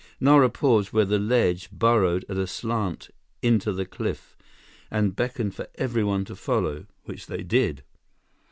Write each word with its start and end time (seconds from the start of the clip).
Nara 0.19 0.49
paused 0.49 0.91
where 0.91 1.05
the 1.05 1.19
ledge 1.19 1.69
burrowed 1.69 2.25
at 2.27 2.35
a 2.39 2.47
slant 2.47 3.11
into 3.43 3.71
the 3.71 3.85
cliff 3.85 4.35
and 4.89 5.15
beckoned 5.15 5.53
for 5.53 5.67
everyone 5.75 6.25
to 6.25 6.35
follow, 6.35 6.87
which 7.03 7.27
they 7.27 7.43
did. 7.43 7.83